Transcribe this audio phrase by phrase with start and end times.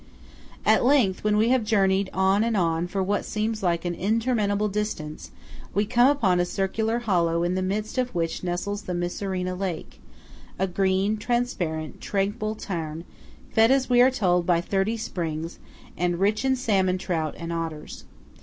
[0.65, 5.29] At length, when we have journeyed on and on for what seems an interminable distance,
[5.75, 10.65] we come upon a circular hollow in the midst of which nestles the Misurina lake–a
[10.65, 13.03] green, transparent, tranquil tarn,
[13.53, 15.59] fed as we are told by thirty springs
[15.95, 18.05] and rich in salmon trout and otters.